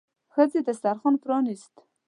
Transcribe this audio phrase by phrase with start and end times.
[0.33, 1.75] ښځې دسترخوان پرانيست.